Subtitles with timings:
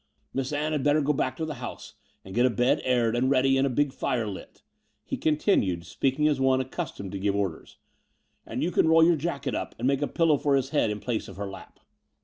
[0.33, 1.93] "Miss Ann had better go back to the house,
[2.25, 4.63] and get a bed aired and ready and a big fire lit,"
[5.03, 7.77] he continued, speaking as one accustomed to give orders;
[8.43, 11.27] and you can roll your jacket up and make a pillow for his head in place
[11.27, 11.79] of her lap."